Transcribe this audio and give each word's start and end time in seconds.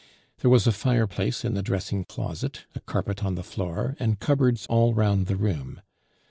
There 0.39 0.49
was 0.49 0.65
a 0.65 0.71
fireplace 0.71 1.45
in 1.45 1.53
the 1.53 1.61
dressing 1.61 2.05
closet, 2.05 2.65
a 2.73 2.79
carpet 2.79 3.23
on 3.23 3.35
the 3.35 3.43
floor, 3.43 3.95
and 3.99 4.19
cupboards 4.19 4.65
all 4.65 4.95
round 4.95 5.27
the 5.27 5.35
room. 5.35 5.83